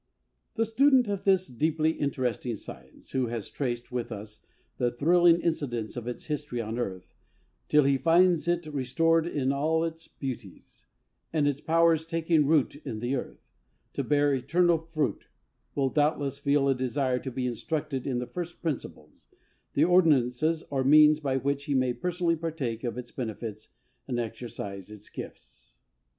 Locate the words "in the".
12.83-13.13, 18.07-18.25